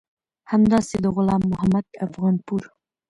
همداسې 0.51 0.95
د 1.03 1.05
غلام 1.15 1.41
محمد 1.51 1.85
افغانپور 2.05 2.61